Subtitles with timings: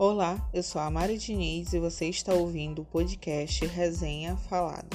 [0.00, 4.86] Olá, eu sou a Mari Diniz e você está ouvindo o podcast Resenha Falada.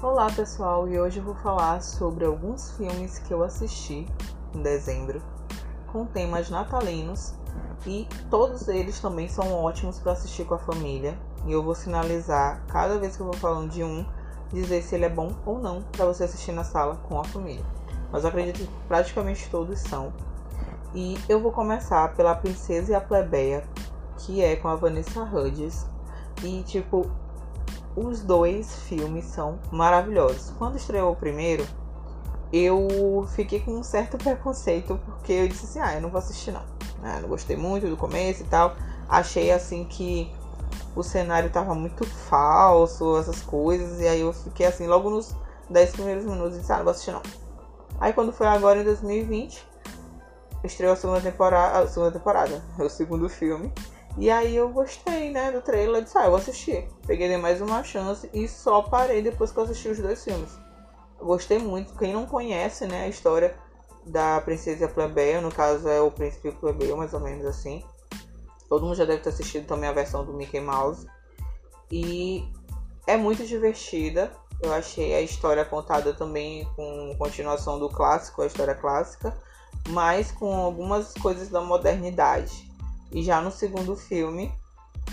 [0.00, 4.06] Olá pessoal, e hoje eu vou falar sobre alguns filmes que eu assisti
[4.54, 5.20] em dezembro
[5.90, 7.34] com temas natalinos
[7.84, 11.18] e todos eles também são ótimos para assistir com a família.
[11.46, 14.04] E eu vou sinalizar cada vez que eu vou falando de um,
[14.52, 17.64] dizer se ele é bom ou não para você assistir na sala com a família.
[18.10, 20.12] Mas eu acredito que praticamente todos são.
[20.94, 23.64] E eu vou começar pela Princesa e a Plebeia,
[24.18, 25.86] que é com a Vanessa Hudgens.
[26.42, 27.10] E tipo,
[27.94, 30.52] os dois filmes são maravilhosos.
[30.58, 31.66] Quando estreou o primeiro,
[32.52, 36.52] eu fiquei com um certo preconceito, porque eu disse assim, ah, eu não vou assistir
[36.52, 36.62] não.
[37.00, 37.18] Né?
[37.20, 38.74] Não gostei muito do começo e tal.
[39.08, 40.32] Achei assim que
[40.96, 44.00] o cenário tava muito falso, essas coisas.
[44.00, 45.36] E aí eu fiquei assim, logo nos
[45.68, 47.22] 10 primeiros minutos, disse, ah, não vou assistir não.
[48.00, 49.64] Aí quando foi agora em 2020,
[50.64, 53.72] estreou a segunda temporada, a segunda temporada, o segundo filme.
[54.18, 56.88] E aí eu gostei, né, do trailer, disse, ah, eu vou assistir.
[57.06, 60.58] Peguei mais uma chance e só parei depois que eu assisti os dois filmes.
[61.20, 61.94] Gostei muito.
[61.98, 63.54] Quem não conhece, né, a história
[64.06, 67.84] da princesa plebeia, no caso é o príncipe plebeio, mais ou menos assim.
[68.68, 71.06] Todo mundo já deve ter assistido também a versão do Mickey Mouse.
[71.90, 72.48] E
[73.06, 74.32] é muito divertida.
[74.60, 79.36] Eu achei a história contada também com continuação do clássico, a história clássica,
[79.90, 82.70] mas com algumas coisas da modernidade.
[83.12, 84.52] E já no segundo filme,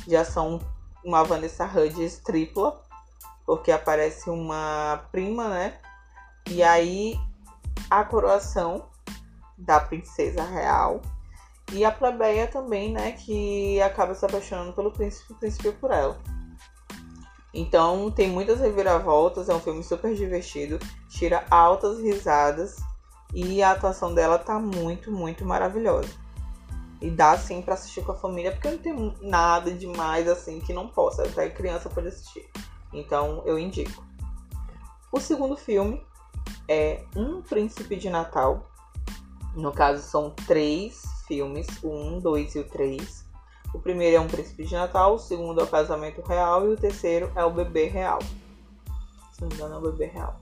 [0.08, 0.59] já são
[1.04, 2.81] uma Vanessa Hudgens tripla,
[3.46, 5.78] porque aparece uma prima, né?
[6.50, 7.20] E aí
[7.90, 8.88] a coroação
[9.58, 11.02] da princesa real
[11.72, 16.19] e a plebeia também, né, que acaba se apaixonando pelo príncipe, o príncipe por ela.
[17.53, 22.78] Então tem muitas reviravoltas, é um filme super divertido, tira altas risadas
[23.34, 26.09] e a atuação dela tá muito, muito maravilhosa.
[27.00, 30.73] E dá sim para assistir com a família, porque não tem nada demais assim que
[30.73, 32.50] não possa, até criança pode assistir.
[32.91, 34.03] Então eu indico.
[35.12, 36.03] O segundo filme
[36.68, 38.72] é Um Príncipe de Natal.
[39.56, 43.25] No caso, são três filmes: o 1, 2 e o 3.
[43.73, 46.78] O primeiro é Um Príncipe de Natal, o segundo é O Casamento Real e o
[46.78, 48.19] terceiro é O Bebê Real.
[49.31, 50.39] Se não me engano, é o Bebê Real.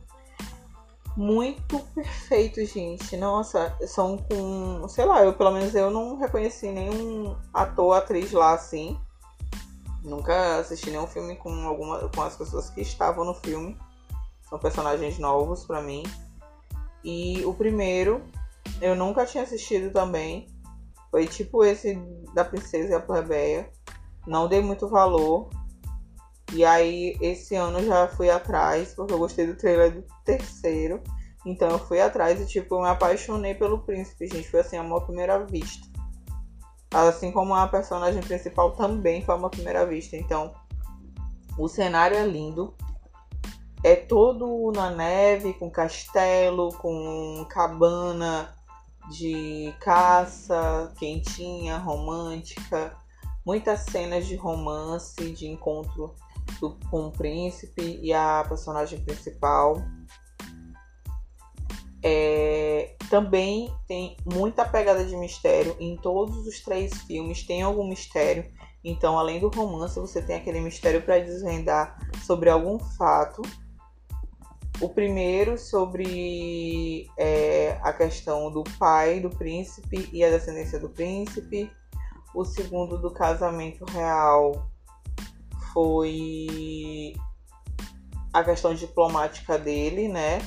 [1.15, 3.17] Muito perfeito, gente.
[3.17, 4.87] Nossa, são com.
[4.87, 8.99] Sei lá, eu pelo menos eu não reconheci nenhum ator, atriz lá assim.
[10.03, 13.77] Nunca assisti nenhum filme com alguma com as pessoas que estavam no filme.
[14.49, 16.03] São personagens novos para mim.
[17.03, 18.21] E o primeiro
[18.81, 20.47] eu nunca tinha assistido também.
[21.11, 21.95] Foi tipo esse
[22.33, 23.69] da Princesa e a Plebeia.
[24.25, 25.49] Não dei muito valor.
[26.53, 31.01] E aí esse ano já fui atrás, porque eu gostei do trailer do terceiro.
[31.45, 34.49] Então eu fui atrás e tipo, eu me apaixonei pelo príncipe, gente.
[34.49, 35.87] Foi assim, amor à primeira vista.
[36.93, 40.15] Assim como a personagem principal também foi uma primeira vista.
[40.15, 40.53] Então,
[41.57, 42.73] o cenário é lindo
[43.83, 48.53] é todo na neve, com castelo, com cabana
[49.09, 52.95] de caça, quentinha, romântica,
[53.45, 56.13] muitas cenas de romance, de encontro
[56.59, 59.81] do, com o príncipe e a personagem principal.
[62.03, 68.51] É, também tem muita pegada de mistério em todos os três filmes, tem algum mistério.
[68.83, 73.41] Então, além do romance, você tem aquele mistério para desvendar sobre algum fato
[74.81, 81.71] o primeiro sobre é, a questão do pai do príncipe e a descendência do príncipe.
[82.33, 84.67] O segundo do casamento real
[85.71, 87.13] foi
[88.33, 90.39] a questão diplomática dele, né?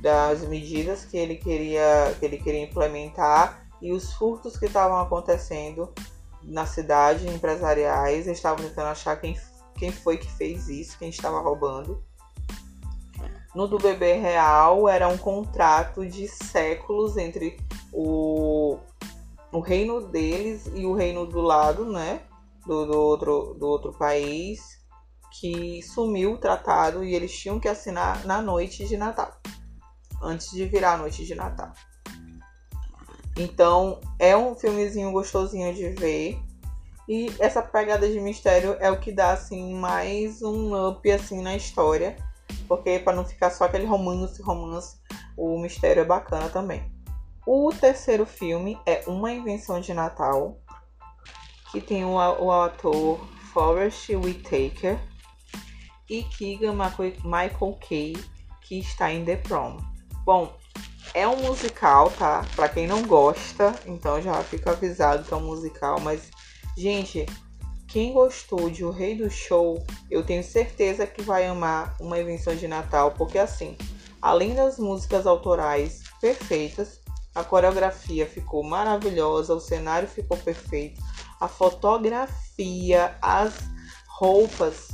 [0.00, 5.92] Das medidas que ele queria, que ele queria implementar e os furtos que estavam acontecendo
[6.42, 8.26] na cidade, empresariais.
[8.26, 9.38] Estavam tentando achar quem,
[9.76, 12.02] quem foi que fez isso, quem estava roubando.
[13.56, 17.58] No do bebê real era um contrato de séculos entre
[17.90, 18.76] o,
[19.50, 22.20] o reino deles e o reino do lado, né?
[22.66, 24.60] Do, do, outro, do outro país,
[25.40, 29.32] que sumiu o tratado e eles tinham que assinar na noite de Natal,
[30.20, 31.72] antes de virar a noite de Natal.
[33.38, 36.38] Então é um filmezinho gostosinho de ver.
[37.08, 41.56] E essa pegada de mistério é o que dá assim mais um up assim na
[41.56, 42.25] história
[42.66, 44.98] porque para não ficar só aquele romance, romance,
[45.36, 46.90] o mistério é bacana também.
[47.46, 50.58] O terceiro filme é Uma Invenção de Natal,
[51.70, 53.20] que tem o, o ator
[53.52, 54.98] Forrest Whitaker.
[56.08, 58.16] e Keegan Michael Kay,
[58.62, 59.78] que está em The Prom.
[60.24, 60.56] Bom,
[61.14, 62.44] é um musical, tá?
[62.54, 66.30] Pra quem não gosta, então já fica avisado que é um musical, mas,
[66.76, 67.26] gente,
[67.88, 72.54] quem gostou de O Rei do Show, eu tenho certeza que vai amar uma invenção
[72.54, 73.76] de Natal, porque assim,
[74.20, 77.00] além das músicas autorais perfeitas,
[77.34, 81.00] a coreografia ficou maravilhosa, o cenário ficou perfeito,
[81.40, 83.54] a fotografia, as
[84.08, 84.88] roupas,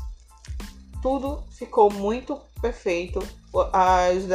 [1.01, 3.21] tudo ficou muito perfeito.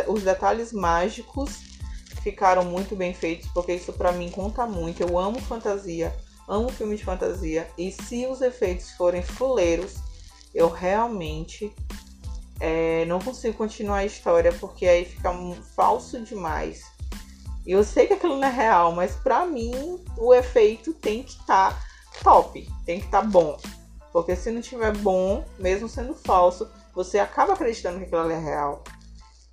[0.07, 1.57] Os detalhes mágicos
[2.21, 5.01] ficaram muito bem feitos, porque isso para mim conta muito.
[5.01, 6.15] Eu amo fantasia,
[6.47, 9.95] amo filme de fantasia, e se os efeitos forem fuleiros,
[10.53, 11.73] eu realmente
[12.59, 15.31] é, não consigo continuar a história, porque aí fica
[15.75, 16.83] falso demais.
[17.65, 21.73] Eu sei que aquilo não é real, mas pra mim o efeito tem que estar
[21.73, 21.81] tá
[22.23, 23.57] top, tem que estar tá bom.
[24.13, 28.83] Porque se não tiver bom, mesmo sendo falso, você acaba acreditando que aquilo é real.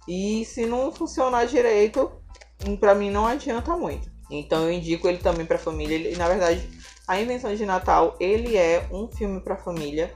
[0.08, 2.10] E se não funcionar direito,
[2.78, 4.10] pra mim não adianta muito.
[4.30, 5.94] Então eu indico ele também pra família.
[5.94, 6.68] Ele, na verdade,
[7.06, 10.12] a Invenção de Natal, ele é um filme pra família.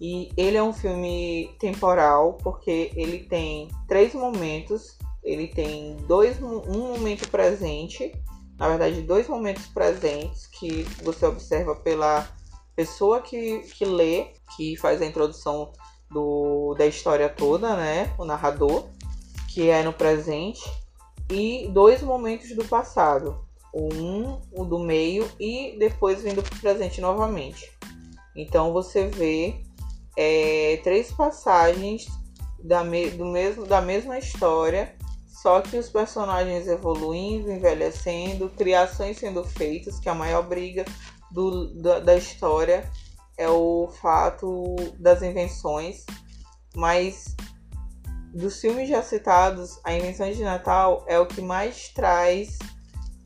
[0.00, 6.94] E ele é um filme temporal, porque ele tem três momentos ele tem dois, um
[6.94, 8.12] momento presente,
[8.58, 12.26] na verdade, dois momentos presentes que você observa pela
[12.74, 15.72] pessoa que, que lê, que faz a introdução
[16.10, 18.14] do, da história toda, né?
[18.18, 18.88] O narrador,
[19.52, 20.62] que é no presente,
[21.30, 23.46] e dois momentos do passado.
[23.74, 27.70] Um, o do meio e depois vindo para o presente novamente.
[28.36, 29.62] Então você vê
[30.16, 32.06] é, três passagens
[32.62, 34.96] da, me, do mesmo, da mesma história
[35.40, 40.84] só que os personagens evoluindo, envelhecendo, criações sendo feitas, que a maior briga
[41.30, 42.90] do, da, da história
[43.38, 46.04] é o fato das invenções.
[46.76, 47.34] Mas
[48.34, 52.58] dos filmes já citados, a invenção de Natal é o que mais traz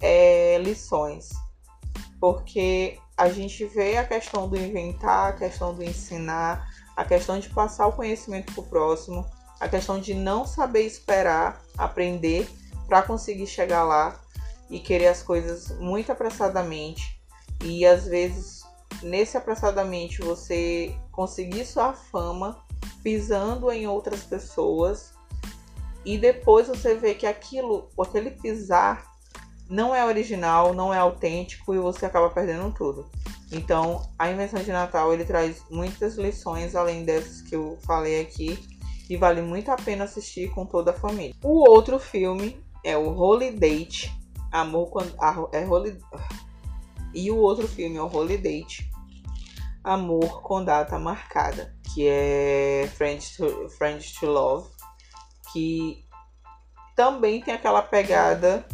[0.05, 1.31] é, lições.
[2.21, 7.49] Porque a gente vê a questão do inventar, a questão do ensinar, a questão de
[7.49, 9.27] passar o conhecimento para o próximo,
[9.59, 12.47] a questão de não saber esperar, aprender
[12.87, 14.21] para conseguir chegar lá
[14.69, 17.19] e querer as coisas muito apressadamente
[17.63, 18.63] e às vezes
[19.03, 22.63] nesse apressadamente você conseguir sua fama
[23.03, 25.15] pisando em outras pessoas
[26.05, 29.14] e depois você vê que aquilo, aquele pisar
[29.75, 33.11] não é original, não é autêntico e você acaba perdendo tudo.
[33.51, 38.57] Então, a invenção de Natal ele traz muitas lições além dessas que eu falei aqui
[39.11, 41.35] e vale muito a pena assistir com toda a família.
[41.43, 44.17] O outro filme é o Holy Date,
[44.53, 45.13] Amor quando
[45.53, 45.99] é Holy
[47.13, 48.89] e o outro filme é o Holy Date,
[49.83, 54.71] Amor com Data Marcada, que é Friends to, Friends to Love,
[55.53, 56.05] que
[56.95, 58.65] também tem aquela pegada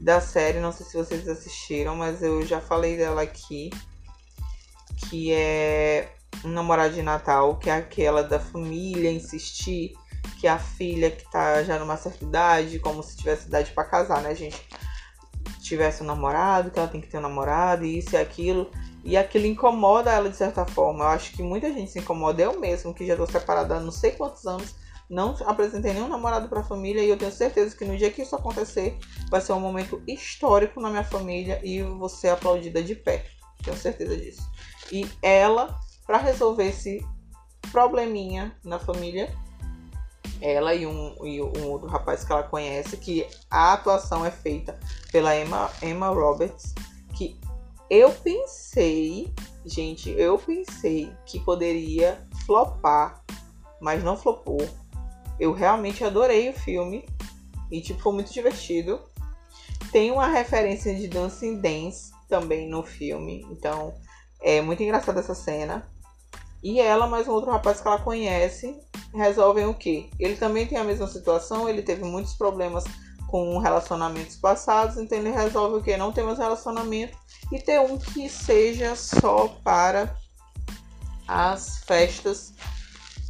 [0.00, 3.70] da série, não sei se vocês assistiram, mas eu já falei dela aqui,
[4.96, 9.92] que é um namorado de Natal, que é aquela da família insistir
[10.40, 14.22] que a filha que tá já numa certa idade, como se tivesse idade para casar,
[14.22, 14.58] né, gente?
[15.60, 18.70] Tivesse um namorado, que ela tem que ter um namorado, isso e aquilo.
[19.04, 21.04] E aquilo incomoda ela de certa forma.
[21.04, 22.42] Eu acho que muita gente se incomoda.
[22.42, 24.74] Eu mesmo, que já tô separada há não sei quantos anos,
[25.10, 27.02] não apresentei nenhum namorado pra família.
[27.02, 28.96] E eu tenho certeza que no dia que isso acontecer,
[29.28, 33.26] vai ser um momento histórico na minha família e você aplaudida de pé.
[33.62, 34.48] Tenho certeza disso.
[34.92, 37.04] E ela para resolver esse
[37.70, 39.32] probleminha na família.
[40.40, 44.78] Ela e um, e um outro rapaz que ela conhece, que a atuação é feita
[45.12, 46.74] pela Emma, Emma Roberts,
[47.14, 47.38] que
[47.90, 49.32] eu pensei,
[49.66, 53.22] gente, eu pensei que poderia flopar,
[53.80, 54.66] mas não flopou.
[55.40, 57.08] Eu realmente adorei o filme
[57.70, 59.00] e tipo foi muito divertido.
[59.90, 63.94] Tem uma referência de Dancing Dance também no filme, então
[64.40, 65.88] é muito engraçada essa cena.
[66.62, 68.78] E ela, mais um outro rapaz que ela conhece,
[69.14, 70.10] resolvem o quê?
[70.18, 72.84] Ele também tem a mesma situação, ele teve muitos problemas
[73.28, 75.96] com relacionamentos passados, então ele resolve o quê?
[75.96, 77.16] Não ter mais relacionamento
[77.50, 80.14] e ter um que seja só para
[81.26, 82.52] as festas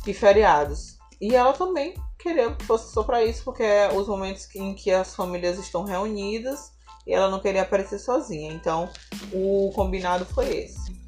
[0.07, 0.89] e feriados.
[1.21, 4.91] E ela também queria que fosse só para isso, porque é os momentos em que
[4.91, 6.73] as famílias estão reunidas
[7.07, 8.53] e ela não queria aparecer sozinha.
[8.53, 8.89] Então,
[9.33, 10.99] o combinado foi esse.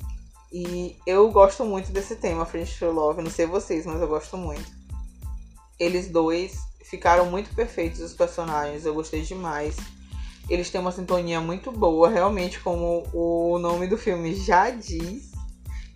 [0.52, 3.22] E eu gosto muito desse tema, French to Love.
[3.22, 4.70] Não sei vocês, mas eu gosto muito.
[5.80, 8.84] Eles dois ficaram muito perfeitos, os personagens.
[8.84, 9.76] Eu gostei demais.
[10.50, 15.32] Eles têm uma sintonia muito boa, realmente, como o nome do filme já diz.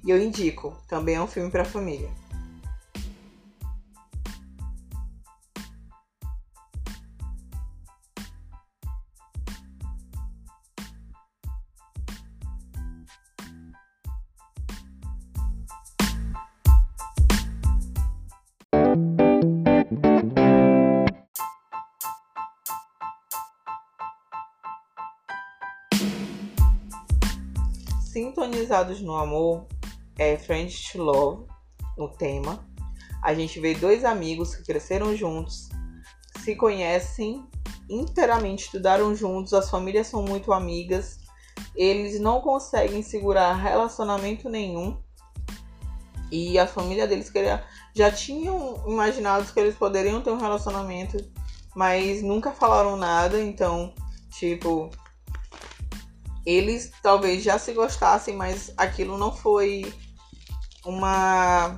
[0.03, 0.75] E eu indico.
[0.89, 2.11] Também é um filme para família.
[28.85, 29.67] No Amor
[30.19, 31.47] é Friends to Love,
[31.97, 32.63] o tema.
[33.23, 35.71] A gente vê dois amigos que cresceram juntos,
[36.45, 37.43] se conhecem
[37.89, 41.19] inteiramente, estudaram juntos, as famílias são muito amigas,
[41.75, 45.01] eles não conseguem segurar relacionamento nenhum.
[46.31, 47.65] E a família deles queria,
[47.95, 51.17] já tinham imaginado que eles poderiam ter um relacionamento,
[51.75, 53.95] mas nunca falaram nada, então,
[54.29, 54.91] tipo,
[56.47, 59.93] eles talvez já se gostassem, mas aquilo não foi
[60.85, 61.77] uma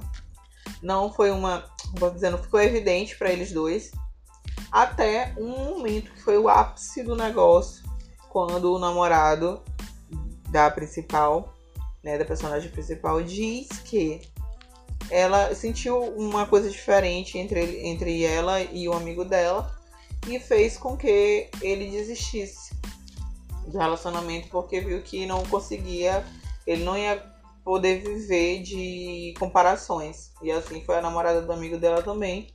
[0.83, 3.91] não foi uma, vou dizer, não ficou evidente para eles dois.
[4.71, 7.83] Até um momento que foi o ápice do negócio,
[8.29, 9.63] quando o namorado
[10.51, 11.55] da principal,
[12.05, 14.21] né, da personagem principal, diz que
[15.11, 19.75] ela sentiu uma coisa diferente entre, entre ela e o amigo dela
[20.29, 22.78] e fez com que ele desistisse
[23.69, 26.25] do relacionamento porque viu que não conseguia,
[26.67, 27.23] ele não ia
[27.65, 30.33] poder viver de comparações.
[30.43, 32.49] E assim foi a namorada do amigo dela também.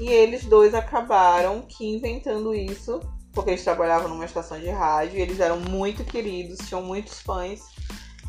[0.00, 3.00] E eles dois acabaram que inventando isso,
[3.32, 7.60] porque eles trabalhavam numa estação de rádio, eles eram muito queridos, tinham muitos fãs.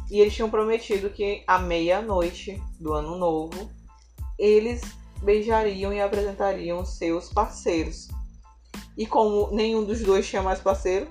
[0.09, 3.69] E eles tinham prometido que à meia-noite do ano novo,
[4.37, 4.81] eles
[5.21, 8.07] beijariam e apresentariam seus parceiros.
[8.97, 11.07] E como nenhum dos dois tinha mais parceiro,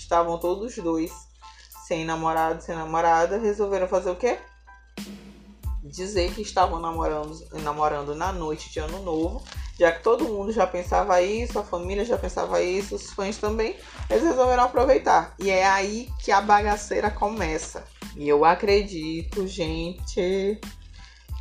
[0.00, 1.12] estavam todos dois
[1.86, 4.38] sem namorado, sem namorada, resolveram fazer o quê?
[5.82, 9.42] Dizer que estavam namorando, namorando na noite de ano novo,
[9.76, 13.76] já que todo mundo já pensava isso, a família já pensava isso, os fãs também,
[14.08, 15.34] eles resolveram aproveitar.
[15.38, 17.84] E é aí que a bagaceira começa.
[18.16, 20.60] E eu acredito, gente,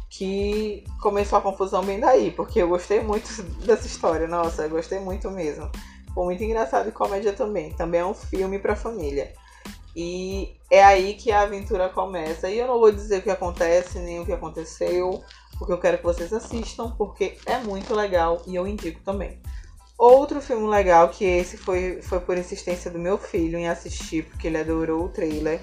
[0.10, 3.30] que começou a confusão bem daí, porque eu gostei muito
[3.64, 5.70] dessa história, nossa, eu gostei muito mesmo.
[6.14, 7.74] Foi muito engraçado e comédia também.
[7.74, 9.32] Também é um filme para família.
[9.96, 12.50] E é aí que a aventura começa.
[12.50, 15.24] E eu não vou dizer o que acontece, nem o que aconteceu,
[15.58, 19.40] porque eu quero que vocês assistam, porque é muito legal e eu indico também.
[19.98, 24.48] Outro filme legal, que esse foi, foi por insistência do meu filho em assistir, porque
[24.48, 25.60] ele adorou o trailer.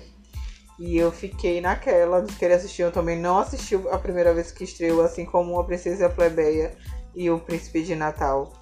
[0.79, 2.83] E eu fiquei naquela de querer assistir.
[2.83, 6.11] Eu também não assisti a primeira vez que estreou, assim como A Princesa e a
[6.11, 6.77] Plebeia
[7.15, 8.53] e O Príncipe de Natal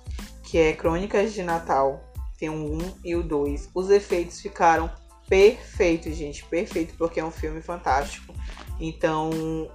[0.55, 2.01] que é Crônicas de Natal.
[2.39, 3.71] Tem o 1 e o 2.
[3.75, 4.89] Os efeitos ficaram
[5.29, 6.45] perfeitos, gente.
[6.45, 8.33] Perfeito, porque é um filme fantástico.
[8.79, 9.31] Então,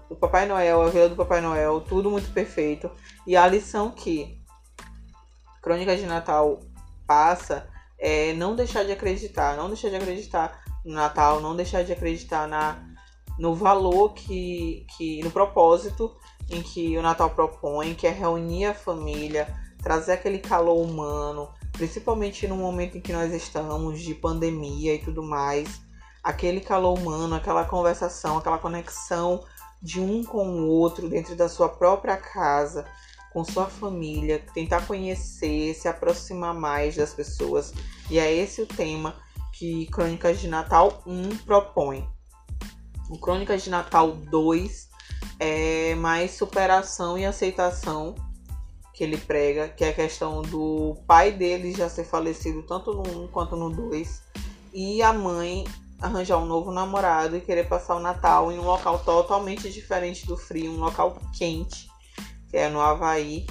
[0.09, 2.89] o Papai Noel, a Vila do Papai Noel, tudo muito perfeito.
[3.27, 4.41] E a lição que
[5.61, 6.61] Crônicas de Natal
[7.05, 7.67] passa
[7.99, 12.47] é não deixar de acreditar, não deixar de acreditar no Natal, não deixar de acreditar
[12.47, 12.81] na,
[13.37, 16.15] no valor que, que no propósito
[16.49, 22.47] em que o Natal propõe, que é reunir a família, trazer aquele calor humano, principalmente
[22.47, 25.81] no momento em que nós estamos de pandemia e tudo mais,
[26.23, 29.43] aquele calor humano, aquela conversação, aquela conexão
[29.81, 32.85] de um com o outro dentro da sua própria casa,
[33.31, 37.73] com sua família, tentar conhecer, se aproximar mais das pessoas.
[38.09, 39.15] E é esse o tema
[39.53, 42.07] que Crônicas de Natal 1 propõe.
[43.09, 44.89] O Crônicas de Natal 2
[45.39, 48.15] é mais superação e aceitação
[48.99, 53.23] que ele prega, que é a questão do pai dele já ser falecido tanto no
[53.23, 54.21] 1 quanto no 2
[54.73, 55.63] e a mãe
[56.01, 60.35] arranjar um novo namorado e querer passar o Natal em um local totalmente diferente do
[60.35, 61.89] frio, um local quente,
[62.49, 63.47] que é no Havaí,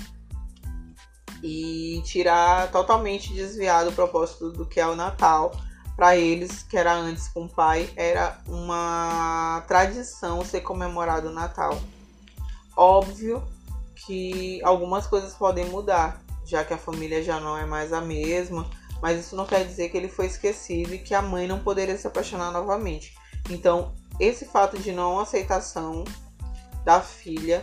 [1.42, 5.52] e tirar totalmente desviado o propósito do que é o Natal.
[5.96, 11.80] Para eles, que era antes com o pai, era uma tradição ser comemorado o Natal.
[12.76, 13.42] Óbvio
[14.08, 18.68] que algumas coisas podem mudar, já que a família já não é mais a mesma,
[19.02, 21.96] mas isso não quer dizer que ele foi esquecido e que a mãe não poderia
[21.98, 23.14] se apaixonar novamente.
[23.50, 26.04] Então, esse fato de não aceitação
[26.86, 27.62] da filha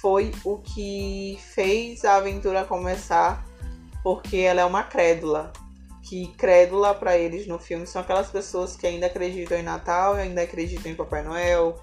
[0.00, 3.44] foi o que fez a aventura começar,
[4.00, 5.52] porque ela é uma crédula.
[6.08, 10.42] Que crédula para eles no filme são aquelas pessoas que ainda acreditam em Natal, ainda
[10.42, 11.80] acreditam em Papai Noel,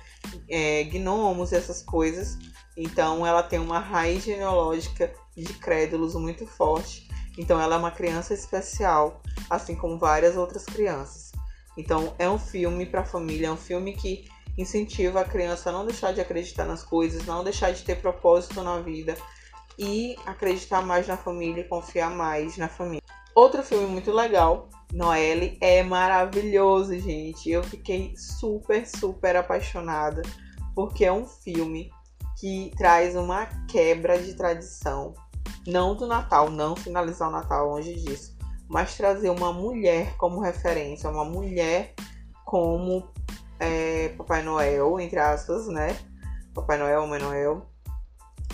[0.50, 2.38] é, gnomos, essas coisas,
[2.75, 7.10] então ela tem uma raiz genealógica de crédulos muito forte.
[7.38, 11.32] Então ela é uma criança especial, assim como várias outras crianças.
[11.78, 14.25] Então é um filme para a família, é um filme que
[14.58, 18.62] incentiva a criança a não deixar de acreditar nas coisas, não deixar de ter propósito
[18.62, 19.16] na vida
[19.80, 23.01] e acreditar mais na família e confiar mais na família.
[23.34, 27.50] Outro filme muito legal, Noelle, é maravilhoso, gente.
[27.50, 30.21] Eu fiquei super, super apaixonada
[30.75, 31.89] porque é um filme
[32.39, 35.13] que traz uma quebra de tradição.
[35.67, 38.36] Não do Natal, não finalizar o Natal longe disso,
[38.67, 41.93] mas trazer uma mulher como referência, uma mulher
[42.45, 43.07] como
[43.60, 45.95] é, Papai Noel, entre aspas, né?
[46.53, 47.65] Papai Noel, Mãe Noel.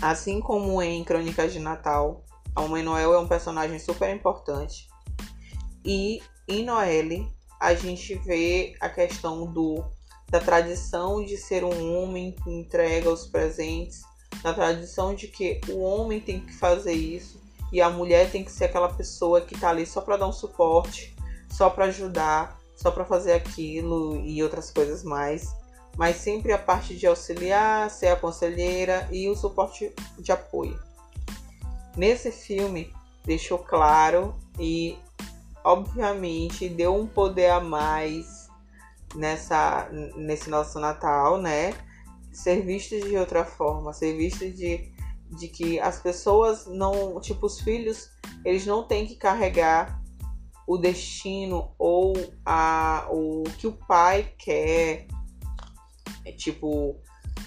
[0.02, 2.24] Assim como em Crônicas de Natal,
[2.68, 4.88] Mãe Noel é um personagem super importante.
[5.84, 7.28] E em Noelle,
[7.60, 9.84] a gente vê a questão do
[10.30, 14.02] da tradição de ser um homem que entrega os presentes,
[14.42, 17.40] da tradição de que o homem tem que fazer isso
[17.72, 20.32] e a mulher tem que ser aquela pessoa que está ali só para dar um
[20.32, 21.14] suporte,
[21.50, 25.54] só para ajudar, só para fazer aquilo e outras coisas mais,
[25.96, 30.78] mas sempre a parte de auxiliar, ser a conselheira e o suporte de apoio.
[31.96, 32.92] Nesse filme
[33.24, 34.96] deixou claro e
[35.64, 38.48] obviamente deu um poder a mais
[39.14, 41.74] nessa nesse nosso Natal, né?
[42.32, 44.92] Ser visto de outra forma, ser visto de
[45.30, 48.10] de que as pessoas não, tipo os filhos,
[48.44, 50.00] eles não têm que carregar
[50.66, 55.06] o destino ou a o que o pai quer,
[56.24, 56.96] é, tipo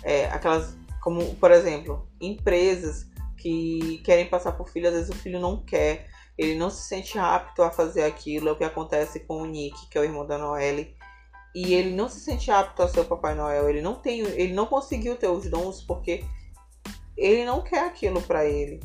[0.03, 5.39] é, aquelas como por exemplo empresas que querem passar por filho, às vezes o filho
[5.39, 6.07] não quer
[6.37, 9.89] ele não se sente apto a fazer aquilo, é o que acontece com o Nick,
[9.89, 10.95] que é o irmão da Noelle.
[11.53, 14.53] E ele não se sente apto a ser o Papai Noel, ele não tem, ele
[14.53, 16.23] não conseguiu ter os dons porque
[17.17, 18.79] ele não quer aquilo para ele.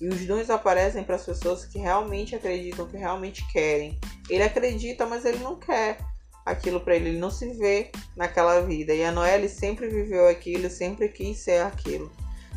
[0.00, 3.98] E os dons aparecem para as pessoas que realmente acreditam, que realmente querem.
[4.28, 5.98] Ele acredita, mas ele não quer
[6.44, 8.94] aquilo para ele, ele não se vê naquela vida.
[8.94, 12.10] E a Noelle sempre viveu aquilo, sempre quis ser aquilo.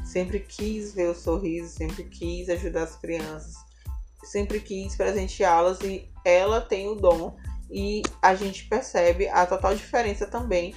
[0.05, 3.68] Sempre quis ver o sorriso, sempre quis ajudar as crianças
[4.23, 7.35] sempre quis presenteá-las e ela tem o dom.
[7.71, 10.73] E a gente percebe a total diferença também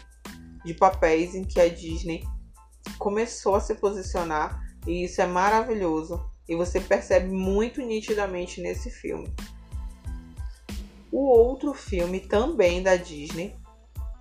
[0.64, 2.22] de papéis em que a Disney
[2.98, 6.22] começou a se posicionar e isso é maravilhoso.
[6.48, 9.33] E você percebe muito nitidamente nesse filme.
[11.11, 13.57] O outro filme também da Disney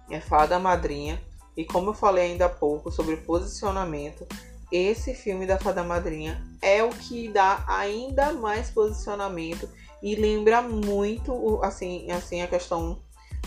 [0.09, 1.21] é Fada Madrinha.
[1.57, 4.25] E como eu falei ainda há pouco sobre posicionamento,
[4.71, 9.67] esse filme da Fada Madrinha é o que dá ainda mais posicionamento
[10.01, 13.01] e lembra muito assim, assim a questão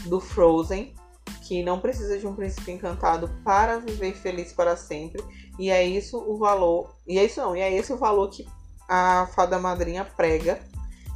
[0.06, 0.94] do Frozen,
[1.42, 5.22] que não precisa de um príncipe encantado para viver feliz para sempre.
[5.58, 8.46] E é isso o valor, e é isso não, e é esse o valor que
[8.88, 10.60] a Fada Madrinha prega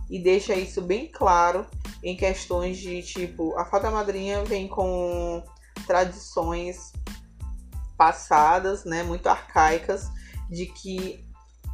[0.09, 1.67] e deixa isso bem claro
[2.03, 5.43] em questões de tipo, a Fada Madrinha vem com
[5.87, 6.93] tradições
[7.99, 10.09] passadas, né, muito arcaicas,
[10.49, 11.29] de que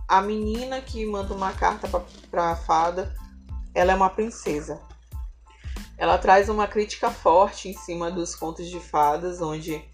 [0.09, 1.87] a menina que manda uma carta
[2.31, 3.15] para a fada,
[3.75, 4.81] ela é uma princesa.
[5.97, 9.85] Ela traz uma crítica forte em cima dos contos de fadas, onde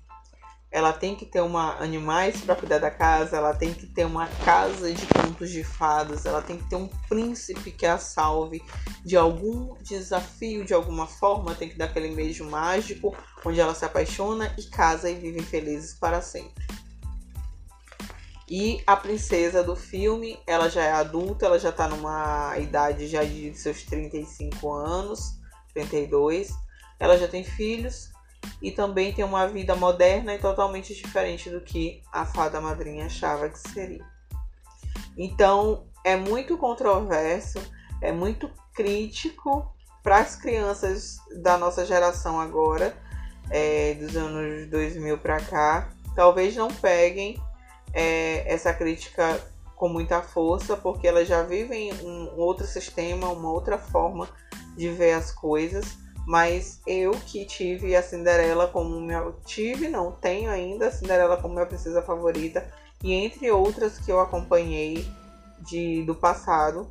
[0.70, 4.28] ela tem que ter uma animais para cuidar da casa, ela tem que ter uma
[4.44, 8.62] casa de contos de fadas, ela tem que ter um príncipe que a salve
[9.04, 13.84] de algum desafio de alguma forma, tem que dar aquele beijo mágico onde ela se
[13.84, 16.64] apaixona e casa e vivem felizes para sempre.
[18.48, 23.22] E a princesa do filme, ela já é adulta, ela já está numa idade já
[23.24, 25.38] de seus 35 anos,
[25.72, 26.50] 32.
[26.98, 28.10] Ela já tem filhos
[28.60, 33.48] e também tem uma vida moderna e totalmente diferente do que a fada madrinha achava
[33.48, 34.04] que seria.
[35.16, 37.58] Então é muito controverso,
[38.00, 42.96] é muito crítico para as crianças da nossa geração agora,
[43.50, 45.90] é, dos anos 2000 para cá.
[46.14, 47.40] Talvez não peguem
[47.92, 49.40] é, essa crítica
[49.76, 54.28] com muita força, porque elas já vivem um outro sistema, uma outra forma
[54.76, 55.98] de ver as coisas
[56.30, 59.32] mas eu que tive a Cinderela como minha.
[59.44, 62.72] Tive, não, tenho ainda a Cinderela como minha princesa favorita.
[63.02, 65.04] E entre outras que eu acompanhei
[65.58, 66.88] de, do passado,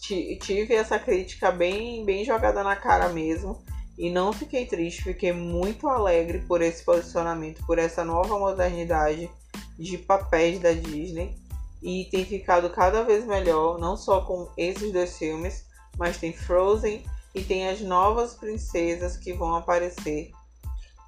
[0.00, 3.62] tive essa crítica bem, bem jogada na cara mesmo.
[3.98, 9.30] E não fiquei triste, fiquei muito alegre por esse posicionamento, por essa nova modernidade
[9.78, 11.36] de papéis da Disney.
[11.82, 15.66] E tem ficado cada vez melhor, não só com esses dois filmes,
[15.98, 20.30] mas tem Frozen e tem as novas princesas que vão aparecer.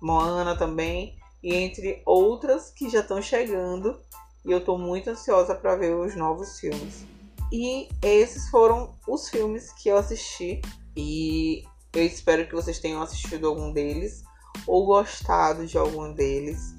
[0.02, 1.16] Moana também.
[1.42, 4.00] E entre outras que já estão chegando.
[4.44, 7.06] E eu estou muito ansiosa para ver os novos filmes.
[7.52, 10.60] E esses foram os filmes que eu assisti.
[10.96, 14.24] E eu espero que vocês tenham assistido algum deles.
[14.66, 16.74] Ou gostado de algum deles.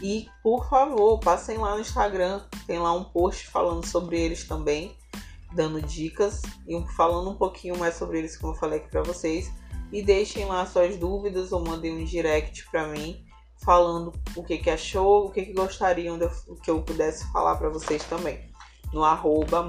[0.00, 2.44] E por favor, passem lá no Instagram.
[2.66, 4.96] Tem lá um post falando sobre eles também
[5.54, 9.52] dando dicas e falando um pouquinho mais sobre eles, como eu falei aqui para vocês.
[9.92, 13.24] E deixem lá suas dúvidas ou mandem um direct para mim
[13.62, 16.28] falando o que, que achou, o que, que gostariam de,
[16.62, 18.50] que eu pudesse falar para vocês também.
[18.92, 19.62] No arroba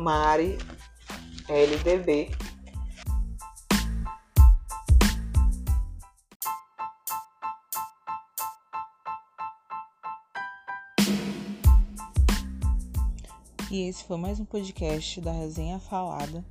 [13.73, 16.45] E esse foi mais um podcast da Resenha Falada.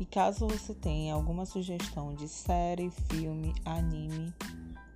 [0.00, 4.32] E caso você tenha alguma sugestão de série, filme, anime,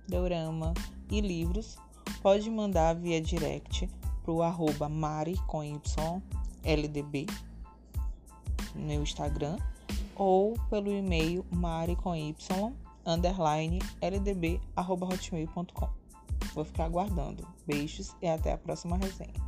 [0.07, 0.73] dorama
[1.11, 1.77] e livros,
[2.23, 3.87] pode mandar via direct
[4.23, 5.79] pro arroba mari com y
[6.63, 7.27] ldb
[8.73, 9.59] no Instagram
[10.15, 12.35] ou pelo e-mail mari com y
[13.05, 15.89] underline ldb arroba hotmail.com.
[16.55, 17.47] Vou ficar aguardando.
[17.67, 19.46] Beijos e até a próxima resenha.